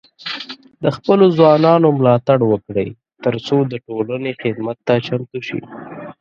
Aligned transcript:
د 0.83 0.85
خپلو 0.97 1.25
ځوانانو 1.37 1.87
ملاتړ 1.99 2.39
وکړئ، 2.51 2.87
ترڅو 3.23 3.57
د 3.71 3.73
ټولنې 3.87 4.31
خدمت 4.41 4.77
ته 4.87 4.93
چمتو 5.07 5.39
شي. 5.47 5.59